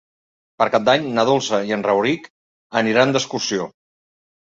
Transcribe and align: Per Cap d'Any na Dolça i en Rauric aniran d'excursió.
Per 0.61 0.67
Cap 0.75 0.87
d'Any 0.87 1.05
na 1.19 1.27
Dolça 1.31 1.61
i 1.69 1.77
en 1.79 1.85
Rauric 1.91 2.29
aniran 2.85 3.17
d'excursió. 3.19 3.73